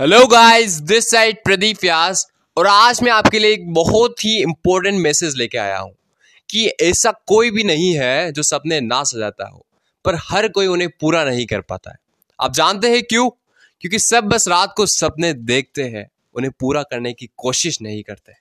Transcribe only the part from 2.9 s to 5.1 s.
मैं आपके लिए एक बहुत ही इंपॉर्टेंट